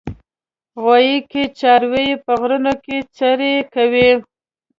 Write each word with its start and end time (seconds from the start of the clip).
غویی 0.81 1.17
کې 1.31 1.43
څاروي 1.57 2.07
په 2.25 2.31
غرونو 2.39 2.73
کې 2.85 2.97
څرې 3.15 3.53
کوي. 3.73 4.09